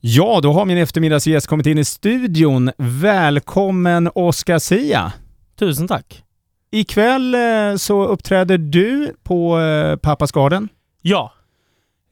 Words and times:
Ja, 0.00 0.40
då 0.42 0.52
har 0.52 0.64
min 0.64 0.78
eftermiddagsgäst 0.78 1.46
kommit 1.46 1.66
in 1.66 1.78
i 1.78 1.84
studion. 1.84 2.70
Välkommen 2.78 4.10
Oscar 4.14 4.58
Sia. 4.58 5.12
Tusen 5.58 5.88
tack. 5.88 6.22
Ikväll 6.70 7.34
eh, 7.34 7.76
så 7.76 8.04
uppträder 8.04 8.58
du 8.58 9.14
på 9.22 9.60
eh, 9.60 9.96
Pappas 9.96 10.32
Garden. 10.32 10.68
Ja. 11.02 11.32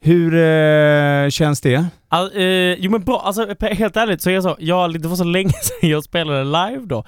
Hur 0.07 0.35
eh, 0.35 1.29
känns 1.31 1.61
det? 1.61 1.87
All, 2.09 2.31
eh, 2.37 2.75
jo 2.79 2.91
men 2.91 3.05
bra, 3.05 3.23
alltså 3.25 3.55
helt 3.61 3.97
ärligt 3.97 4.23
så 4.23 4.31
är 4.31 4.35
jag 4.35 4.43
så, 4.43 4.57
jag, 4.59 5.01
det 5.01 5.09
var 5.09 5.17
så 5.17 5.25
länge 5.25 5.53
sedan 5.63 5.89
jag 5.91 6.05
spelade 6.05 6.45
live 6.45 6.83
då. 6.87 7.05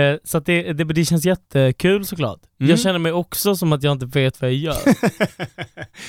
Eh, 0.00 0.16
så 0.24 0.38
att 0.38 0.46
det, 0.46 0.72
det, 0.72 0.84
det 0.84 1.04
känns 1.04 1.24
jättekul 1.24 2.04
såklart. 2.04 2.38
Mm. 2.60 2.70
Jag 2.70 2.80
känner 2.80 2.98
mig 2.98 3.12
också 3.12 3.56
som 3.56 3.72
att 3.72 3.82
jag 3.82 3.92
inte 3.92 4.06
vet 4.06 4.40
vad 4.40 4.50
jag 4.50 4.56
gör. 4.58 4.76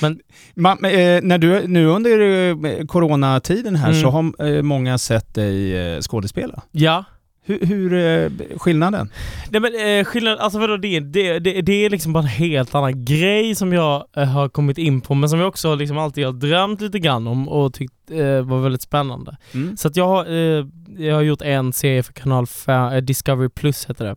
men, 0.02 0.20
Ma, 0.54 0.70
eh, 0.72 1.22
när 1.22 1.38
du, 1.38 1.66
nu 1.66 1.86
under 1.86 2.20
eh, 2.20 2.86
coronatiden 2.86 3.76
här 3.76 3.88
Mm. 3.88 4.02
så 4.02 4.08
har 4.08 4.46
eh, 4.56 4.62
många 4.62 4.98
sett 4.98 5.34
dig 5.34 5.76
eh, 5.76 6.00
skådespela. 6.00 6.62
ja. 6.70 7.04
Hur, 7.44 7.66
hur 7.66 7.92
eh, 7.94 8.30
skillnaden? 8.58 9.10
Nej 9.50 9.60
men 9.60 9.74
eh, 9.74 10.04
skillnad, 10.04 10.38
alltså 10.38 10.58
vadå 10.58 10.76
det, 10.76 11.00
det, 11.00 11.38
det, 11.38 11.60
det 11.62 11.72
är 11.84 11.90
liksom 11.90 12.12
bara 12.12 12.20
en 12.22 12.26
helt 12.28 12.74
annan 12.74 13.04
grej 13.04 13.54
som 13.54 13.72
jag 13.72 14.04
eh, 14.16 14.24
har 14.24 14.48
kommit 14.48 14.78
in 14.78 15.00
på 15.00 15.14
men 15.14 15.28
som 15.28 15.38
jag 15.38 15.48
också 15.48 15.74
liksom 15.74 15.98
alltid 15.98 16.24
har 16.26 16.32
drömt 16.32 16.80
lite 16.80 16.98
grann 16.98 17.26
om 17.26 17.48
och 17.48 17.74
tyckt 17.74 18.10
eh, 18.10 18.40
var 18.42 18.60
väldigt 18.60 18.82
spännande. 18.82 19.36
Mm. 19.54 19.76
Så 19.76 19.88
att 19.88 19.96
jag, 19.96 20.06
har, 20.08 20.26
eh, 20.26 20.66
jag 20.98 21.14
har 21.14 21.22
gjort 21.22 21.42
en 21.42 21.72
serie 21.72 22.02
för 22.02 22.12
kanal 22.12 22.44
fa- 22.44 22.94
eh, 22.94 23.00
Discovery 23.00 23.48
Plus 23.48 23.86
heter 23.90 24.04
det. 24.04 24.16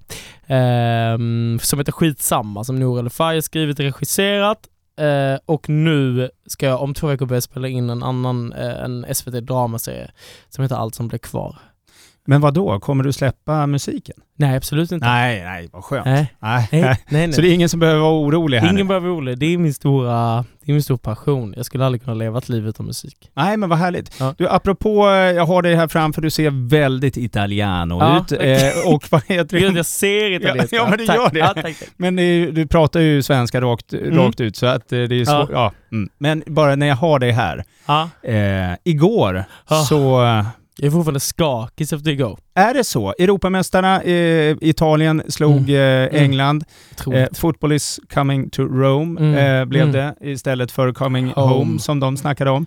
Ehm, 0.54 1.60
som 1.62 1.80
heter 1.80 1.92
Skitsamma 1.92 2.64
som 2.64 2.80
Nour 2.80 3.00
El 3.00 3.10
Fay 3.10 3.36
har 3.36 3.42
skrivit 3.42 3.80
och 3.80 3.86
regisserat. 3.86 4.60
Eh, 5.00 5.40
och 5.46 5.70
nu 5.70 6.30
ska 6.46 6.66
jag 6.66 6.82
om 6.82 6.94
två 6.94 7.08
veckor 7.08 7.26
börja 7.26 7.42
spela 7.42 7.68
in 7.68 7.90
en 7.90 8.04
annan, 8.04 8.54
eh, 8.54 8.84
en 8.84 9.06
SVT 9.16 9.40
dramaserie 9.42 10.12
som 10.50 10.62
heter 10.62 10.76
Allt 10.76 10.96
som 10.96 11.08
blev 11.08 11.20
kvar. 11.20 11.58
Men 12.28 12.42
vad 12.42 12.54
då? 12.54 12.80
kommer 12.80 13.04
du 13.04 13.14
släppa 13.14 13.68
musiken? 13.68 14.16
Nej 14.38 14.58
absolut 14.58 14.92
inte. 14.92 15.06
Nej, 15.08 15.44
nej, 15.44 15.70
vad 15.74 15.84
skönt. 15.84 16.06
Nej. 16.06 16.34
Nej. 16.40 16.68
Nej, 16.72 16.98
nej. 17.10 17.34
Så 17.34 17.42
det 17.42 17.48
är 17.48 17.54
ingen 17.54 17.70
som 17.70 17.80
behöver 17.80 18.00
vara 18.02 18.14
orolig 18.14 18.58
här 18.58 18.66
Ingen 18.66 18.76
nu? 18.76 18.84
behöver 18.84 19.08
vara 19.08 19.18
orolig. 19.18 19.38
Det 19.40 19.46
är 19.46 19.58
min 19.58 19.74
stora, 19.74 20.46
det 20.66 20.72
är 20.72 20.74
min 20.74 20.84
stora 20.84 20.98
passion. 20.98 21.54
Jag 21.58 21.66
skulle 21.66 21.86
aldrig 21.86 22.04
kunna 22.04 22.14
leva 22.14 22.38
ett 22.38 22.50
liv 22.50 22.68
utan 22.68 22.86
musik. 22.86 23.30
Nej, 23.34 23.58
men 23.58 23.70
vad 23.70 23.80
härligt. 23.80 24.12
Ja. 24.20 24.36
Du, 24.38 24.48
apropå, 24.50 25.08
eh, 25.08 25.14
jag 25.14 25.46
har 25.46 25.62
dig 25.62 25.76
här 25.76 25.88
framför, 25.88 26.22
du 26.22 26.30
ser 26.30 26.70
väldigt 26.70 27.18
italiano 27.18 27.98
Ja, 28.00 28.18
ut. 28.22 28.28
tack. 28.28 28.40
Eh, 28.42 28.94
och 28.94 29.04
vad 29.12 29.24
heter 29.28 29.60
det? 29.60 29.78
jag 29.78 29.86
ser 29.86 30.32
italienska. 30.32 30.76
Ja, 30.76 30.82
ja, 30.84 30.90
men 30.90 30.98
det 30.98 31.06
tack. 31.06 31.16
gör 31.16 31.30
det. 31.30 31.40
Ja, 31.40 31.48
tack, 31.54 31.64
tack. 31.64 31.90
Men 31.98 32.16
det, 32.16 32.52
du 32.52 32.68
pratar 32.68 33.00
ju 33.00 33.24
svenska 33.24 33.62
rakt, 33.62 33.94
rakt 33.94 34.42
ut, 34.42 34.56
så 34.56 34.66
att 34.66 34.92
eh, 34.92 35.00
det 35.02 35.16
är 35.22 35.26
svårt. 35.26 35.50
Ja. 35.52 35.72
Mm. 35.92 36.10
Men 36.18 36.44
bara 36.48 36.76
när 36.76 36.88
jag 36.88 36.96
har 36.96 37.20
dig 37.20 37.32
här. 37.32 37.64
Eh, 38.24 38.78
igår 38.84 39.44
så 39.88 40.24
eh, 40.26 40.46
Jag 40.78 40.88
är 40.88 40.92
fortfarande 40.92 41.20
skakig 41.20 41.84
efter 41.94 42.10
igår. 42.10 42.40
är 42.56 42.74
det 42.74 42.84
så. 42.84 43.14
Europamästarna, 43.20 44.02
eh, 44.02 44.58
Italien 44.62 45.24
slog 45.28 45.70
eh, 45.70 46.06
England. 46.12 46.64
Otroligt. 46.92 47.20
Eh, 47.20 47.28
football 47.34 47.72
is 47.72 48.00
coming 48.14 48.50
to 48.50 48.64
Rome 48.64 49.20
Mm. 49.22 49.36
eh, 49.62 49.66
blev 49.66 49.82
Mm. 49.82 49.94
det 49.94 50.16
istället 50.32 50.72
för 50.72 50.94
coming 50.94 51.28
home, 51.36 51.54
Home. 51.54 51.80
som 51.80 52.00
de 52.00 52.18
snackade 52.18 52.50
om. 52.52 52.66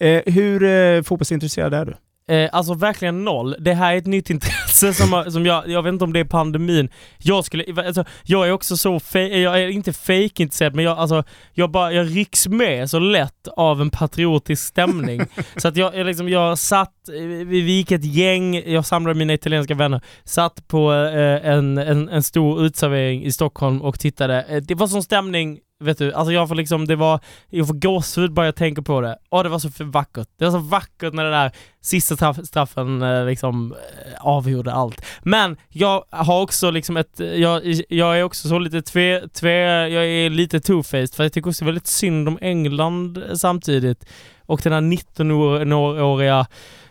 Eh, 0.00 0.22
hur 0.26 0.62
eh, 0.62 1.02
fotbollsintresserad 1.02 1.74
är 1.74 1.84
du? 1.84 1.94
Eh, 2.28 2.48
alltså 2.52 2.74
verkligen 2.74 3.24
noll. 3.24 3.56
Det 3.58 3.74
här 3.74 3.92
är 3.94 3.96
ett 3.98 4.06
nytt 4.06 4.30
intresse 4.30 4.94
som, 4.94 5.12
har- 5.12 5.30
som 5.30 5.46
jag, 5.46 5.68
jag 5.68 5.82
vet 5.82 5.92
inte 5.92 6.04
om 6.04 6.12
det 6.12 6.20
är 6.20 6.24
pandemin. 6.24 6.88
Jag 7.18 7.44
skulle, 7.44 7.64
alltså, 7.86 8.04
jag 8.22 8.48
är 8.48 8.52
också 8.52 8.76
så, 8.76 8.98
fe- 8.98 9.36
jag 9.38 9.62
är 9.62 9.68
inte 9.68 9.92
fake-intresserad 9.92 10.74
men 10.74 10.84
jag, 10.84 10.98
alltså, 10.98 11.24
jag, 11.54 11.70
bara, 11.70 11.92
jag 11.92 12.16
rycks 12.16 12.48
med 12.48 12.90
så 12.90 12.98
lätt 12.98 13.48
av 13.56 13.80
en 13.80 13.90
patriotisk 13.90 14.66
stämning. 14.66 15.20
så 15.56 15.68
att 15.68 15.76
jag, 15.76 15.96
jag, 15.96 16.06
liksom, 16.06 16.28
jag 16.28 16.58
satt, 16.58 17.08
eh, 17.08 17.20
vi 17.22 17.44
vi 17.44 17.72
gick 17.72 17.90
ett 17.92 18.04
gäng, 18.04 18.54
jag 18.72 18.86
samlade 18.86 19.18
mina 19.18 19.32
italienska 19.34 19.74
vänner, 19.74 20.00
satt 20.24 20.68
på 20.68 20.92
eh, 20.92 21.50
en, 21.50 21.78
en, 21.78 22.08
en 22.08 22.22
stor 22.22 22.64
utservering 22.64 23.24
i 23.24 23.32
Stockholm 23.32 23.82
och 23.82 24.00
tittade. 24.00 24.42
Eh, 24.48 24.56
det 24.56 24.74
var 24.74 24.86
sån 24.86 25.02
stämning 25.02 25.58
Vet 25.80 25.98
du, 25.98 26.12
alltså 26.12 26.32
jag 26.32 26.48
får 26.48 26.54
liksom, 26.54 26.86
det 26.86 26.96
var, 26.96 27.20
jag 27.50 27.66
får 27.66 27.74
gåshud 27.74 28.32
bara 28.32 28.46
jag 28.46 28.56
tänker 28.56 28.82
på 28.82 29.00
det. 29.00 29.18
Åh 29.30 29.42
det 29.42 29.48
var 29.48 29.58
så 29.58 29.68
vackert. 29.78 30.28
Det 30.38 30.44
var 30.44 30.52
så 30.52 30.58
vackert 30.58 31.14
när 31.14 31.24
den 31.24 31.32
där 31.32 31.52
sista 31.80 32.16
straff, 32.16 32.38
straffen 32.44 33.02
eh, 33.02 33.24
liksom 33.26 33.72
eh, 33.72 34.26
avgjorde 34.26 34.72
allt. 34.72 35.04
Men 35.22 35.56
jag 35.68 36.04
har 36.10 36.42
också 36.42 36.70
liksom 36.70 36.96
ett, 36.96 37.20
jag, 37.20 37.62
jag 37.88 38.18
är 38.18 38.22
också 38.22 38.48
så 38.48 38.58
lite 38.58 38.82
tve, 38.82 39.28
tve 39.28 39.88
jag 39.88 40.06
är 40.06 40.30
lite 40.30 40.58
two-faced 40.58 41.16
för 41.16 41.22
jag 41.22 41.32
tycker 41.32 41.50
också 41.50 41.64
väldigt 41.64 41.86
synd 41.86 42.28
om 42.28 42.38
England 42.40 43.18
eh, 43.18 43.34
samtidigt. 43.34 44.04
Och 44.46 44.60
den 44.64 44.72
här 44.72 44.80
19-åriga 44.80 46.46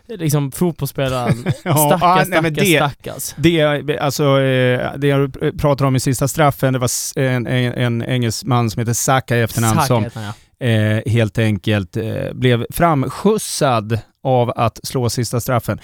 liksom 0.08 0.52
fotbollsspelaren. 0.52 1.44
Ja, 1.64 1.76
stackars, 1.76 2.02
ah, 2.02 2.24
stackars, 2.24 2.52
det- 2.54 2.76
stackars. 2.76 3.34
Det, 3.36 3.98
alltså, 3.98 4.24
eh, 4.40 4.92
det 4.96 5.06
jag 5.06 5.36
pratar 5.58 5.84
om 5.84 5.96
i 5.96 6.00
sista 6.00 6.28
straffen, 6.28 6.72
det 6.72 6.78
var 6.78 6.90
en, 7.16 7.46
en, 7.46 7.72
en 7.74 8.02
engelsman 8.02 8.70
som 8.70 8.80
heter 8.80 8.92
Saka 8.92 9.36
i 9.36 9.40
efternamn 9.42 9.82
som 9.82 10.06
ja. 10.14 10.66
eh, 10.66 11.02
helt 11.06 11.38
enkelt 11.38 11.96
eh, 11.96 12.32
blev 12.32 12.66
framskjutsad 12.70 13.98
av 14.22 14.52
att 14.56 14.80
slå 14.82 15.10
sista 15.10 15.40
straffen. 15.40 15.80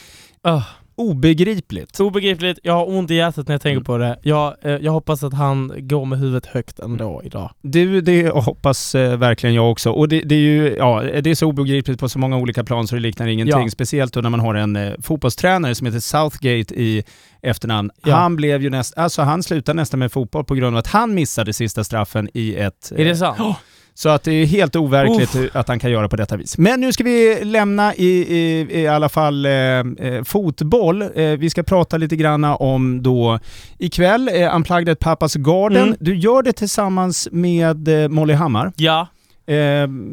Öh. 0.47 0.63
Obegripligt. 0.97 2.01
Obegripligt, 2.01 2.59
jag 2.63 2.73
har 2.73 2.89
ont 2.89 3.11
i 3.11 3.15
hjärtat 3.15 3.49
när 3.49 3.55
jag 3.55 3.63
tänker 3.63 3.77
Mm. 3.77 3.85
på 3.85 3.99
det. 3.99 4.19
Jag, 4.23 4.55
eh, 4.63 4.71
jag 4.73 4.93
hoppas 4.93 5.23
att 5.23 5.35
han 5.35 5.73
går 5.77 6.05
med 6.05 6.19
huvudet 6.19 6.47
högt 6.47 6.79
ändå 6.79 7.21
idag. 7.25 7.51
Du, 7.63 8.01
det 8.01 8.29
hoppas 8.29 8.95
eh, 8.95 9.17
verkligen 9.17 9.55
jag 9.55 9.71
också. 9.71 9.91
Och 9.91 10.09
det, 10.09 10.21
det 10.21 10.35
är 10.35 10.39
ju, 10.39 10.77
ja, 10.79 11.03
det 11.23 11.31
är 11.31 11.35
så 11.35 11.47
obegripligt 11.47 12.01
på 12.01 12.09
så 12.09 12.19
många 12.19 12.37
olika 12.37 12.65
plan 12.65 12.87
så 12.89 12.95
det 12.95 13.01
liknar 13.01 13.27
ingenting. 13.27 13.63
Ja. 13.63 13.71
Speciellt 13.71 14.13
då 14.13 14.21
när 14.21 14.31
man 14.31 14.41
har 14.41 14.55
en 14.55 14.77
eh, 14.77 14.93
fotbollstränare 15.03 15.75
som 15.75 15.87
heter 15.87 16.01
Southgate 16.01 16.75
i 16.75 17.03
efternamn. 17.43 17.91
Ja. 18.05 18.15
Han 18.15 18.37
blev 18.37 18.63
ju 18.63 18.71
näst, 18.71 18.99
alltså 18.99 19.23
han 19.23 19.43
slutade 19.43 19.77
nästan 19.77 20.01
med 20.01 20.13
fotboll 20.13 20.45
på 20.45 20.55
grund 20.55 20.77
av 20.77 20.79
att 20.79 20.87
han 20.87 21.15
missade 21.15 21.53
sista 21.53 21.85
straffen 21.85 22.29
i 22.35 22.55
ett... 22.55 22.93
Är 22.97 23.05
det 23.05 23.11
eh, 23.11 23.17
sant? 23.17 23.57
Så 23.97 24.09
att 24.09 24.23
det 24.23 24.33
är 24.33 24.47
helt 24.47 24.77
overkligt 24.77 25.35
hur- 25.37 25.51
att 25.57 25.69
han 25.69 25.79
kan 25.79 25.91
göra 25.91 26.09
på 26.09 26.17
detta 26.17 26.37
vis. 26.37 26.59
Men 26.59 26.81
nu 26.81 26.93
ska 26.93 27.05
vi 27.05 27.45
lämna 27.45 27.95
i, 27.95 28.07
i, 28.09 28.67
i 28.81 28.87
alla 28.87 29.09
fall 29.09 29.47
eh, 29.47 29.53
eh, 29.53 30.23
fotboll. 30.25 31.03
Eh, 31.03 31.09
vi 31.25 31.51
ska 31.51 31.63
prata 31.63 31.97
lite 31.97 32.17
grann 32.17 32.45
om 32.45 33.03
då 33.03 33.39
ikväll, 33.79 34.31
eh, 34.35 34.57
Unplugged 34.57 34.89
at 34.89 34.99
Pappas 34.99 35.35
Garden. 35.35 35.83
Mm. 35.83 35.97
Du 36.01 36.17
gör 36.17 36.43
det 36.43 36.53
tillsammans 36.53 37.29
med 37.33 37.89
eh, 38.05 38.09
Molly 38.09 38.35
Hammar. 38.35 38.73
Ja, 38.77 39.07
Eh, 39.47 39.55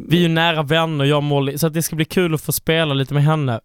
vi 0.08 0.16
är 0.16 0.20
ju 0.20 0.28
nära 0.28 0.62
vänner 0.62 1.04
jag 1.04 1.16
och 1.16 1.22
Molly, 1.22 1.58
så 1.58 1.66
att 1.66 1.74
det 1.74 1.82
ska 1.82 1.96
bli 1.96 2.04
kul 2.04 2.34
att 2.34 2.40
få 2.40 2.52
spela 2.52 2.94
lite 2.94 3.14
med 3.14 3.24
henne. 3.24 3.60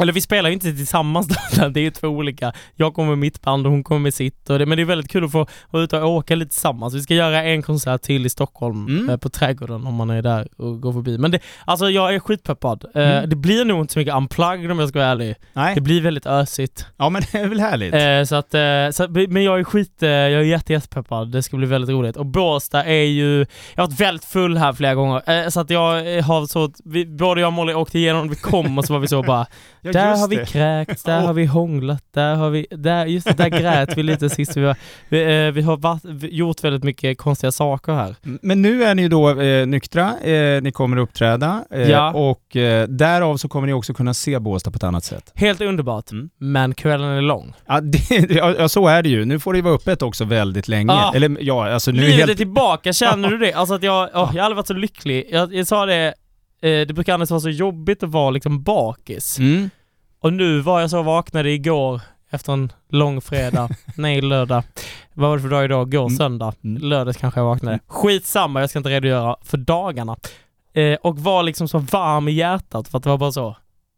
Eller 0.00 0.12
vi 0.12 0.20
spelar 0.20 0.48
ju 0.50 0.54
inte 0.54 0.72
tillsammans, 0.72 1.28
det 1.70 1.80
är 1.80 1.84
ju 1.84 1.90
två 1.90 2.08
olika. 2.08 2.52
Jag 2.76 2.94
kommer 2.94 3.08
med 3.08 3.18
mitt 3.18 3.42
band 3.42 3.66
och 3.66 3.72
hon 3.72 3.84
kommer 3.84 4.00
med 4.00 4.14
sitt. 4.14 4.50
Och 4.50 4.58
det, 4.58 4.66
men 4.66 4.76
det 4.78 4.82
är 4.82 4.84
väldigt 4.84 5.10
kul 5.10 5.24
att 5.24 5.32
få 5.32 5.46
vara 5.70 5.82
ute 5.82 5.98
och 6.00 6.10
åka 6.10 6.34
lite 6.34 6.50
tillsammans. 6.50 6.94
Vi 6.94 7.00
ska 7.00 7.14
göra 7.14 7.42
en 7.42 7.62
konsert 7.62 8.02
till 8.02 8.26
i 8.26 8.30
Stockholm 8.30 8.86
Mm. 8.88 9.10
eh, 9.10 9.16
på 9.16 9.28
Trädgården 9.28 9.86
om 9.86 9.94
man 9.94 10.10
är 10.10 10.22
där 10.22 10.48
och 10.56 10.80
går 10.80 10.92
förbi. 10.92 11.18
Men 11.18 11.30
det, 11.30 11.38
alltså 11.64 11.90
jag 11.90 12.14
är 12.14 12.18
skitpeppad. 12.18 12.84
Eh, 12.94 13.10
Mm. 13.10 13.30
Det 13.30 13.36
blir 13.36 13.64
nog 13.64 13.80
inte 13.80 13.92
så 13.92 13.98
mycket 13.98 14.14
unplugged 14.14 14.70
om 14.70 14.78
jag 14.78 14.88
ska 14.88 14.98
vara 14.98 15.08
ärlig. 15.08 15.34
nej, 15.52 15.74
Det 15.74 15.80
blir 15.80 16.00
väldigt 16.00 16.26
ösigt. 16.26 16.86
ja 16.96 17.08
men 17.08 17.22
det 17.32 17.38
är 17.38 17.48
väl 17.48 17.60
härligt. 17.60 17.94
Eh, 17.94 18.22
så 18.24 18.34
att, 18.36 18.94
så, 18.94 19.06
men 19.28 19.44
jag 19.44 19.58
är 19.60 19.64
skit, 19.64 19.92
jag 20.00 20.10
är 20.10 20.40
jätte, 20.40 20.72
jättepeppad. 20.72 21.32
Det 21.32 21.42
ska 21.42 21.56
bli 21.56 21.66
väldigt 21.66 21.90
roligt. 21.90 22.16
Och 22.16 22.26
Båstad 22.26 22.84
är 22.84 23.04
ju, 23.04 23.38
jag 23.74 23.82
har 23.82 23.86
varit 23.88 24.00
väldigt 24.00 24.24
full 24.24 24.56
här 24.58 24.72
flera 24.72 24.94
gånger. 24.94 25.50
Så 25.50 25.60
att 25.60 25.70
jag 25.70 26.22
har 26.22 26.46
så, 26.46 26.70
vi, 26.84 27.06
både 27.06 27.40
jag 27.40 27.48
och 27.48 27.52
Molly 27.52 27.74
åkte 27.74 27.98
igenom, 27.98 28.28
vi 28.28 28.36
kom 28.36 28.78
och 28.78 28.84
så 28.84 28.92
var 28.92 29.00
vi 29.00 29.08
så 29.08 29.22
bara 29.22 29.46
Ja, 29.94 30.00
Där 30.04 30.16
har 30.16 30.28
vi 30.28 30.36
det. 30.36 30.46
kräkts, 30.46 31.02
där 31.02 31.20
har 31.26 31.32
vi 31.32 31.44
hånglat, 31.46 32.04
där 32.14 32.34
har 32.34 32.50
vi, 32.50 32.66
där, 32.70 33.06
just 33.06 33.26
det, 33.26 33.32
där 33.32 33.48
grät 33.48 33.98
vi 33.98 34.02
lite 34.02 34.30
sist 34.30 34.56
vi 34.56 34.60
var, 34.60 34.76
vi, 35.08 35.46
eh, 35.46 35.52
vi 35.52 35.62
har 35.62 35.76
varit, 35.76 36.02
gjort 36.32 36.64
väldigt 36.64 36.84
mycket 36.84 37.18
konstiga 37.18 37.52
saker 37.52 37.92
här. 37.92 38.14
Men 38.22 38.62
nu 38.62 38.84
är 38.84 38.94
ni 38.94 39.08
då 39.08 39.40
eh, 39.40 39.66
nyktra, 39.66 40.18
eh, 40.20 40.62
ni 40.62 40.72
kommer 40.72 40.96
att 40.96 41.02
uppträda 41.02 41.64
eh, 41.70 41.90
Ja. 41.90 42.12
och 42.12 42.56
eh, 42.56 42.88
därav 42.88 43.36
så 43.36 43.48
kommer 43.48 43.66
ni 43.66 43.72
också 43.72 43.94
kunna 43.94 44.14
se 44.14 44.38
Båstad 44.38 44.70
på 44.70 44.76
ett 44.76 44.84
annat 44.84 45.04
sätt. 45.04 45.32
Helt 45.34 45.60
underbart, 45.60 46.10
Mm. 46.12 46.30
men 46.38 46.74
kvällen 46.74 47.08
är 47.10 47.20
lång. 47.22 47.52
Ja, 47.66 47.80
det, 47.82 48.30
ja, 48.30 48.68
så 48.68 48.88
är 48.88 49.02
det 49.02 49.08
ju. 49.08 49.24
Nu 49.24 49.38
får 49.38 49.52
det 49.52 49.56
ju 49.58 49.62
vara 49.62 49.74
öppet 49.74 50.02
också 50.02 50.24
väldigt 50.24 50.68
länge. 50.68 50.92
Ja. 50.92 51.12
Eller 51.14 51.36
ja, 51.40 51.72
alltså 51.72 51.90
nu 51.90 51.98
är 51.98 52.02
Livet 52.02 52.16
helt... 52.18 52.30
är 52.30 52.34
typ- 52.34 52.38
tillbaka, 52.38 52.92
känner 52.92 53.28
du 53.28 53.38
det? 53.46 53.52
Alltså 53.52 53.74
att 53.74 53.82
jag, 53.82 54.08
åh, 54.14 54.30
jag 54.34 54.42
har 54.42 54.44
aldrig 54.44 54.56
varit 54.56 54.66
så 54.66 54.74
lycklig. 54.74 55.26
Jag, 55.30 55.54
jag 55.54 55.66
sa 55.66 55.86
det, 55.86 56.06
eh, 56.62 56.86
det 56.86 56.94
brukar 56.94 57.14
annars 57.14 57.30
vara 57.30 57.40
så 57.40 57.48
jobbigt 57.50 58.02
att 58.02 58.10
vara 58.10 58.30
liksom 58.30 58.62
bakis. 58.62 59.38
Mm. 59.38 59.70
Och 60.20 60.32
nu 60.32 60.60
var 60.60 60.80
jag 60.80 60.90
så 60.90 61.02
vaknade 61.02 61.50
igår 61.50 62.00
efter 62.30 62.52
en 62.52 62.72
lång 62.88 63.20
fredag, 63.20 63.68
nej 63.96 64.20
lördag. 64.20 64.62
Vad 65.14 65.28
var 65.30 65.36
det 65.36 65.42
för 65.42 65.48
dag 65.50 65.64
idag? 65.64 65.90
Går 65.92 66.00
Mm. 66.06 66.16
söndag. 66.16 66.52
Mm. 66.64 66.82
Lördag 66.82 67.14
kanske 67.16 67.40
jag 67.40 67.44
vaknade. 67.44 67.78
Skitsamma, 67.86 68.60
jag 68.60 68.70
ska 68.70 68.78
inte 68.78 68.90
redogöra 68.90 69.36
för 69.42 69.56
dagarna. 69.58 70.16
Eh, 70.74 70.94
och 71.02 71.18
var 71.18 71.42
liksom 71.42 71.68
så 71.68 71.78
varm 71.78 72.28
i 72.28 72.32
hjärtat 72.32 72.88
för 72.88 72.98
att 72.98 73.04
det 73.04 73.10
var 73.10 73.18
bara 73.18 73.32
så. 73.32 73.56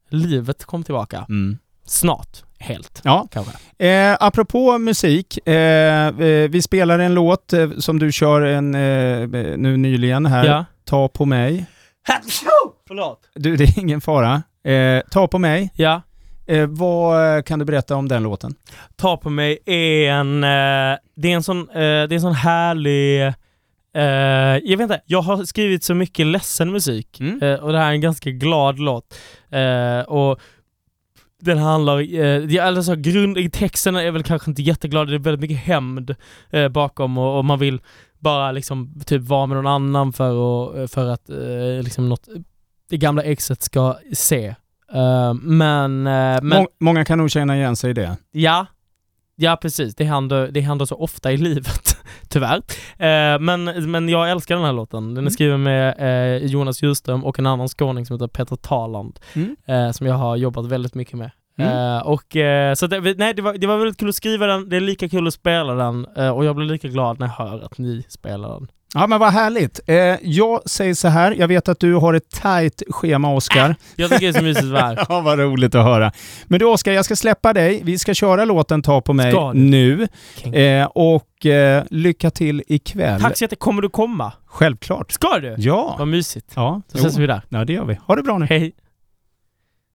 Livet 0.09 0.65
kom 0.65 0.83
tillbaka. 0.85 1.27
Mm. 1.29 1.59
Snart. 1.87 2.43
Helt. 2.59 3.01
Ja. 3.05 3.27
Kanske. 3.31 3.87
Eh, 3.87 4.17
apropå 4.21 4.79
musik, 4.79 5.49
eh, 5.49 6.07
eh, 6.07 6.49
vi 6.51 6.63
spelar 6.63 6.99
en 6.99 7.15
låt 7.15 7.53
eh, 7.53 7.71
som 7.71 7.99
du 7.99 8.13
kör 8.13 8.41
en, 8.43 8.75
eh, 8.75 9.29
nu 9.59 9.77
nyligen 9.77 10.27
här, 10.27 10.45
Ja. 10.45 10.65
Ta 10.85 11.09
på 11.09 11.25
mig. 11.25 11.67
Förlåt. 12.89 13.21
Du, 13.35 13.57
det 13.57 13.65
är 13.65 13.79
ingen 13.79 14.01
fara. 14.01 14.43
Eh, 14.73 15.03
Ta 15.11 15.29
på 15.29 15.39
mig. 15.39 15.73
Ja. 15.77 16.03
Eh, 16.47 16.67
vad 16.67 17.45
kan 17.47 17.59
du 17.59 17.65
berätta 17.65 17.97
om 17.97 18.09
den 18.09 18.23
låten? 18.23 18.55
Ta 18.97 19.17
på 19.17 19.31
mig 19.31 19.59
är 19.67 20.11
en... 20.11 20.45
Eh, 20.45 20.99
det, 21.17 21.29
är 21.29 21.35
en 21.35 21.43
sån, 21.43 21.69
eh, 21.71 21.75
det 21.75 21.81
är 21.83 22.13
en 22.13 22.21
sån 22.21 22.35
härlig... 22.35 23.23
Eh, 23.95 24.03
jag 24.65 24.77
vet 24.77 24.81
inte, 24.81 25.01
jag 25.07 25.23
har 25.23 25.45
skrivit 25.45 25.85
så 25.85 25.95
mycket 25.95 26.27
ledsen 26.27 26.73
musik 26.73 27.21
Mm. 27.21 27.43
eh, 27.43 27.55
och 27.55 27.73
det 27.73 27.79
här 27.79 27.89
är 27.89 27.93
en 27.93 28.01
ganska 28.01 28.31
glad 28.31 28.79
låt. 28.79 29.15
Eh, 29.51 30.01
och 30.01 30.41
den 31.41 31.59
handlar, 31.59 32.15
eh, 32.55 32.67
alltså 32.67 32.97
grund, 32.97 33.53
texten 33.53 33.97
är 33.97 34.11
väl 34.11 34.23
kanske 34.23 34.51
inte 34.51 34.63
jätteglad, 34.63 35.09
det 35.09 35.15
är 35.15 35.19
väldigt 35.19 35.41
mycket 35.51 35.65
hämnd 35.65 36.15
eh, 36.51 36.69
bakom 36.69 37.19
och, 37.19 37.39
och 37.39 37.45
man 37.45 37.59
vill 37.59 37.81
bara 38.19 38.53
liksom 38.53 39.01
typ 39.07 39.23
vara 39.23 39.47
med 39.47 39.57
någon 39.57 39.67
annan 39.67 40.13
för, 40.13 40.33
och, 40.33 40.91
för 40.91 41.09
att 41.09 41.31
eh, 41.31 41.83
liksom 41.85 42.09
något, 42.09 42.29
det 42.91 42.97
gamla 42.97 43.23
exet 43.23 43.63
ska 43.63 43.99
se. 44.13 44.55
Eh, 44.95 45.35
men, 45.35 46.07
eh, 46.07 46.39
men 46.43 46.49
Må- 46.49 46.67
många 46.81 47.05
kan 47.05 47.19
nog 47.19 47.31
känna 47.31 47.57
igen 47.57 47.77
sig 47.77 47.91
i 47.91 47.93
det. 47.95 48.17
Ja, 48.33 48.67
ja 49.37 49.59
precis. 49.63 49.95
Det 49.95 50.05
händer, 50.05 50.49
det 50.53 50.61
händer 50.61 50.85
så 50.87 50.95
ofta 50.97 51.33
i 51.33 51.37
livet, 51.37 51.97
tyvärr. 52.29 52.57
Eh, 52.99 53.39
men, 53.41 53.65
men 53.91 54.09
jag 54.09 54.31
älskar 54.31 54.57
den 54.57 54.65
här 54.65 54.73
låten. 54.73 55.09
Den 55.09 55.17
är 55.17 55.21
Mm. 55.21 55.31
skriven 55.31 55.63
med 55.63 56.43
Jonas 56.51 56.83
Djurström 56.83 57.25
och 57.25 57.39
en 57.39 57.47
annan 57.47 57.69
skåning 57.69 58.07
som 58.07 58.15
heter 58.17 58.27
Peter 58.29 58.57
Taland, 58.57 59.21
Mm. 59.35 59.93
som 59.93 60.07
jag 60.07 60.15
har 60.15 60.37
jobbat 60.37 60.67
väldigt 60.67 60.95
mycket 60.95 61.15
med. 61.19 61.31
Mm. 61.59 62.03
Och, 62.03 62.25
så 62.79 62.87
det, 62.87 63.19
nej, 63.19 63.35
det, 63.35 63.43
var, 63.43 63.53
det 63.59 63.67
var 63.67 63.79
väldigt 63.79 63.99
kul 63.99 64.09
att 64.09 64.15
skriva 64.15 64.47
den, 64.47 64.69
det 64.69 64.77
är 64.77 64.81
lika 64.81 65.09
kul 65.09 65.27
att 65.27 65.35
spela 65.35 65.75
den 65.75 66.05
och 66.05 66.45
jag 66.45 66.57
blir 66.57 66.67
lika 66.67 66.89
glad 66.89 67.19
när 67.21 67.27
jag 67.27 67.35
hör 67.47 67.61
att 67.65 67.79
ni 67.79 68.05
spelar 68.09 68.49
den. 68.49 68.69
Ja 68.95 69.07
men 69.07 69.21
vad 69.21 69.33
härligt. 69.33 69.81
Eh, 69.87 69.97
jag 70.23 70.71
säger 70.71 70.95
så 70.95 71.09
här, 71.09 71.33
jag 71.39 71.49
vet 71.49 71.69
att 71.69 71.81
du 71.81 71.95
har 71.95 72.15
ett 72.15 72.31
tajt 72.31 72.83
schema 72.91 73.35
Oskar. 73.35 73.77
Jag 73.97 74.11
tycker 74.11 74.33
det 74.33 74.39
är 74.39 74.41
så 74.41 74.45
mysigt 74.45 74.67
värd. 74.67 74.99
Ja, 75.09 75.21
vad 75.21 75.39
roligt 75.39 75.75
att 75.75 75.85
höra. 75.85 76.13
Men 76.45 76.59
du 76.59 76.65
Oskar, 76.67 76.93
jag 76.93 77.05
ska 77.05 77.17
släppa 77.17 77.53
dig. 77.53 77.81
Vi 77.85 77.99
ska 77.99 78.15
köra 78.15 78.45
låten 78.45 78.83
Ta 78.83 79.01
på 79.01 79.13
mig 79.13 79.35
nu. 79.55 80.09
Eh, 80.53 80.87
och 80.87 81.47
eh, 81.47 81.85
lycka 81.91 82.31
till 82.31 82.63
ikväll. 82.67 83.21
Tack 83.21 83.37
så 83.39 83.45
jättemycket. 83.45 83.59
Kommer 83.65 83.83
du 83.83 83.89
komma? 83.89 84.33
Självklart. 84.47 85.13
Ska 85.13 85.39
du? 85.39 85.55
Ja. 85.59 85.97
Vad 85.99 86.09
mysigt. 86.09 86.53
Ja, 86.57 86.83
jo. 86.93 86.99
ses 87.01 87.17
vi 87.19 87.27
där. 87.27 87.43
ja, 87.49 87.65
det 87.65 87.73
gör 87.73 87.85
vi. 87.85 87.99
Ha 88.07 88.17
det 88.17 88.23
bra 88.23 88.39
nu. 88.39 88.47
Hej. 88.47 88.73